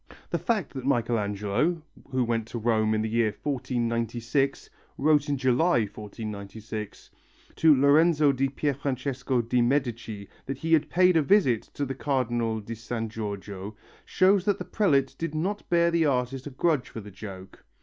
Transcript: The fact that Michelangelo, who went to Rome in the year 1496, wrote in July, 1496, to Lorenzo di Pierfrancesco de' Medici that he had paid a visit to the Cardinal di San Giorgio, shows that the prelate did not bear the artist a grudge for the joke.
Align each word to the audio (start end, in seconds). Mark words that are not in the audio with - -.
The 0.31 0.39
fact 0.39 0.73
that 0.73 0.83
Michelangelo, 0.83 1.79
who 2.09 2.23
went 2.23 2.47
to 2.47 2.57
Rome 2.57 2.95
in 2.95 3.03
the 3.03 3.07
year 3.07 3.35
1496, 3.43 4.71
wrote 4.97 5.29
in 5.29 5.37
July, 5.37 5.81
1496, 5.81 7.11
to 7.57 7.75
Lorenzo 7.79 8.31
di 8.31 8.47
Pierfrancesco 8.49 9.43
de' 9.47 9.61
Medici 9.61 10.27
that 10.47 10.57
he 10.57 10.73
had 10.73 10.89
paid 10.89 11.15
a 11.17 11.21
visit 11.21 11.61
to 11.75 11.85
the 11.85 11.93
Cardinal 11.93 12.59
di 12.61 12.73
San 12.73 13.09
Giorgio, 13.09 13.75
shows 14.03 14.43
that 14.45 14.57
the 14.57 14.65
prelate 14.65 15.13
did 15.19 15.35
not 15.35 15.69
bear 15.69 15.91
the 15.91 16.07
artist 16.07 16.47
a 16.47 16.49
grudge 16.49 16.89
for 16.89 16.99
the 17.01 17.11
joke. 17.11 17.63